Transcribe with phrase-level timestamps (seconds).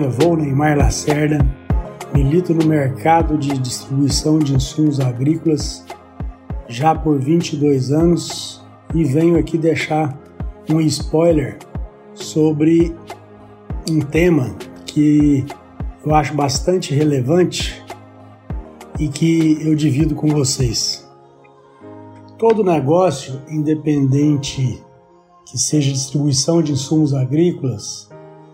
[0.00, 1.38] Nome é Vou Neymar Lacerda,
[2.14, 5.84] milito no mercado de distribuição de insumos agrícolas
[6.66, 10.18] já por 22 anos e venho aqui deixar
[10.70, 11.58] um spoiler
[12.14, 12.94] sobre
[13.90, 15.44] um tema que
[16.04, 17.84] eu acho bastante relevante
[18.98, 21.06] e que eu divido com vocês.
[22.38, 24.82] Todo negócio, independente
[25.44, 28.09] que seja distribuição de insumos agrícolas,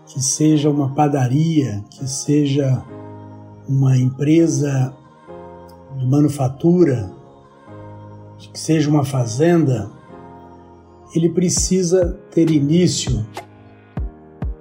[0.07, 2.83] que seja uma padaria, que seja
[3.67, 4.93] uma empresa
[5.97, 7.11] de manufatura,
[8.37, 9.91] que seja uma fazenda,
[11.13, 13.25] ele precisa ter início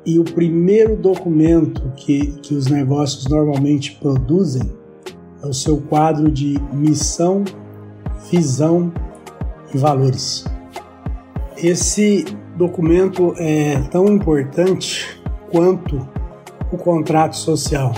[0.05, 4.63] e o primeiro documento que, que os negócios normalmente produzem
[5.43, 7.45] é o seu quadro de missão,
[8.31, 8.93] visão
[9.75, 10.45] e valores.
[11.57, 12.25] Esse
[12.57, 15.16] documento é tão importante
[15.51, 16.07] quanto
[16.73, 17.93] o contrato social.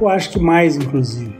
[0.00, 1.36] Eu acho que mais, inclusive.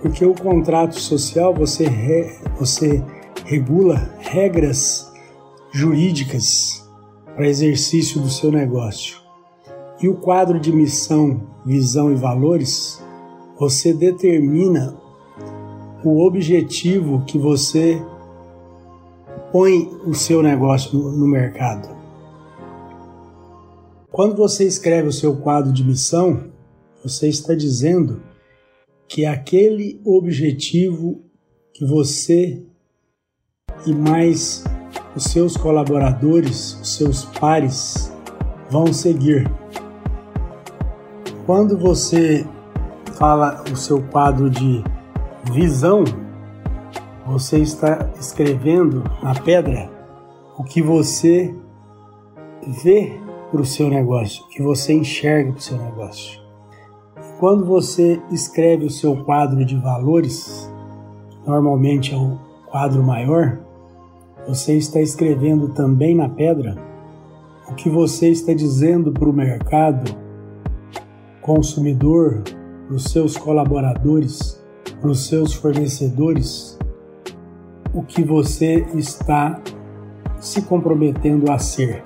[0.00, 3.02] Porque o contrato social você, re, você
[3.44, 5.12] regula regras
[5.72, 6.86] jurídicas
[7.34, 9.18] para exercício do seu negócio.
[10.00, 13.02] E o quadro de missão, visão e valores,
[13.58, 14.96] você determina
[16.04, 18.00] o objetivo que você
[19.50, 21.95] põe o seu negócio no, no mercado.
[24.16, 26.44] Quando você escreve o seu quadro de missão,
[27.04, 28.22] você está dizendo
[29.06, 31.20] que aquele objetivo
[31.74, 32.64] que você
[33.86, 34.64] e mais
[35.14, 38.10] os seus colaboradores, os seus pares
[38.70, 39.52] vão seguir.
[41.44, 42.46] Quando você
[43.18, 44.82] fala o seu quadro de
[45.52, 46.04] visão,
[47.26, 49.90] você está escrevendo na pedra
[50.56, 51.54] o que você
[52.82, 53.25] vê
[53.56, 56.38] para o seu negócio, que você enxerga para o seu negócio.
[57.40, 60.70] Quando você escreve o seu quadro de valores,
[61.46, 63.58] normalmente é o quadro maior,
[64.46, 66.76] você está escrevendo também na pedra
[67.66, 70.14] o que você está dizendo para o mercado,
[71.40, 72.42] consumidor,
[72.86, 74.62] para os seus colaboradores,
[75.00, 76.78] para os seus fornecedores,
[77.94, 79.62] o que você está
[80.38, 82.02] se comprometendo a ser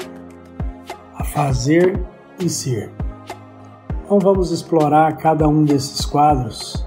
[1.32, 2.00] fazer
[2.40, 2.92] e ser.
[4.04, 6.86] Então vamos explorar cada um desses quadros,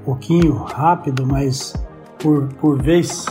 [0.00, 1.74] um pouquinho rápido, mas
[2.18, 3.26] por, por vez.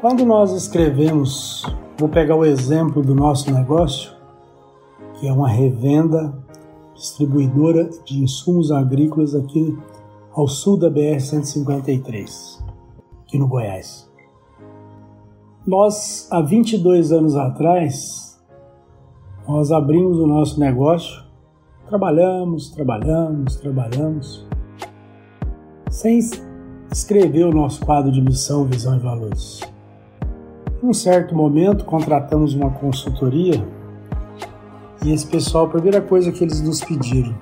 [0.00, 1.64] Quando nós escrevemos,
[1.96, 4.12] vou pegar o exemplo do nosso negócio,
[5.14, 6.34] que é uma revenda
[6.94, 9.76] distribuidora de insumos agrícolas aqui
[10.32, 12.62] ao sul da BR-153,
[13.22, 14.08] aqui no Goiás.
[15.66, 18.27] Nós, há 22 anos atrás,
[19.48, 21.22] nós abrimos o nosso negócio,
[21.88, 24.46] trabalhamos, trabalhamos, trabalhamos,
[25.90, 26.18] sem
[26.92, 29.62] escrever o nosso quadro de missão, visão e valores.
[30.82, 33.66] Em um certo momento, contratamos uma consultoria
[35.02, 37.34] e esse pessoal, a primeira coisa que eles nos pediram,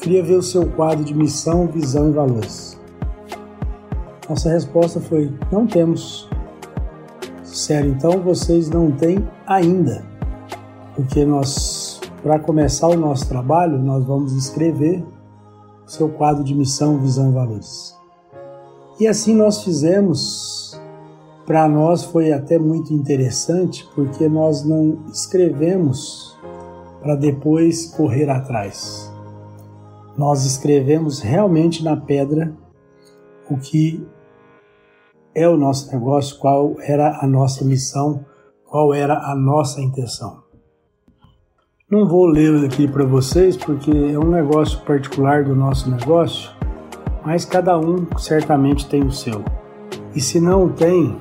[0.00, 2.80] queria ver o seu quadro de missão, visão e valores.
[4.28, 6.28] Nossa resposta foi: não temos.
[7.42, 10.17] Sério, então vocês não têm ainda
[10.98, 15.06] porque nós, para começar o nosso trabalho, nós vamos escrever
[15.86, 17.96] o seu quadro de missão, visão e valores.
[18.98, 20.76] E assim nós fizemos.
[21.46, 26.36] Para nós foi até muito interessante, porque nós não escrevemos
[27.00, 29.10] para depois correr atrás.
[30.16, 32.52] Nós escrevemos realmente na pedra
[33.48, 34.04] o que
[35.32, 38.26] é o nosso negócio, qual era a nossa missão,
[38.66, 40.47] qual era a nossa intenção.
[41.90, 46.50] Não vou lê-lo aqui para vocês porque é um negócio particular do nosso negócio,
[47.24, 49.42] mas cada um certamente tem o seu.
[50.14, 51.16] E se não tem,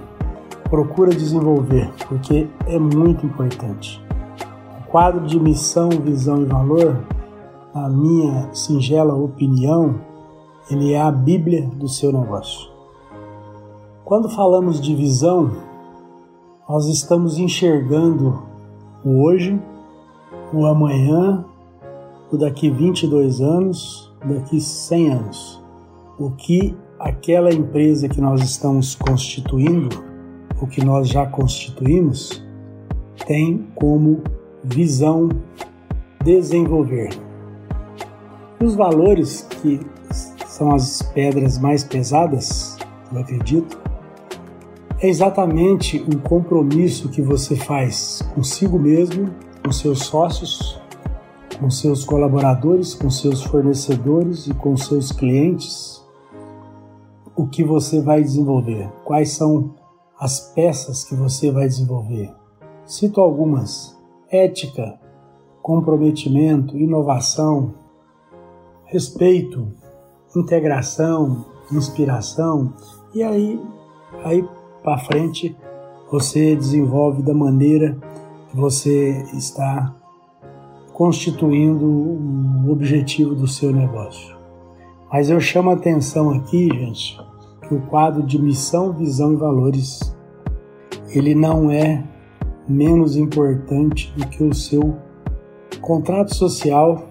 [0.69, 4.03] procura desenvolver, porque é muito importante.
[4.81, 6.97] O quadro de missão, visão e valor,
[7.73, 10.01] na minha singela opinião,
[10.69, 12.69] ele é a Bíblia do seu negócio.
[14.03, 15.49] Quando falamos de visão,
[16.67, 18.43] Nós estamos enxergando
[19.05, 19.57] o hoje,
[20.53, 21.45] o amanhã,
[22.31, 25.63] o daqui 22 anos, o daqui 100 anos.
[26.17, 30.03] O que aquela empresa que nós estamos constituindo,
[30.61, 32.43] o que nós já constituímos,
[33.25, 34.21] tem como
[34.63, 35.29] visão
[36.23, 37.09] desenvolver.
[38.63, 39.79] Os valores que
[40.47, 42.77] são as pedras mais pesadas,
[43.11, 43.79] eu acredito,
[44.99, 49.29] é exatamente um compromisso que você faz consigo mesmo,
[49.67, 50.79] com seus sócios,
[51.59, 56.01] com seus colaboradores, com seus fornecedores e com seus clientes.
[57.35, 58.89] O que você vai desenvolver?
[59.03, 59.75] Quais são
[60.17, 62.33] as peças que você vai desenvolver?
[62.85, 63.93] Cito algumas:
[64.31, 64.97] ética,
[65.61, 67.73] comprometimento, inovação,
[68.85, 69.67] respeito,
[70.33, 71.43] integração,
[71.73, 72.73] inspiração.
[73.13, 73.61] E aí,
[74.23, 74.47] aí
[74.81, 75.57] para frente,
[76.09, 77.97] você desenvolve da maneira
[78.57, 79.95] você está
[80.91, 84.35] constituindo o objetivo do seu negócio.
[85.13, 87.19] Mas eu chamo a atenção aqui, gente,
[87.61, 89.99] que o quadro de missão, visão e valores
[91.09, 92.03] ele não é
[92.67, 94.97] menos importante do que o seu
[95.79, 97.07] contrato social,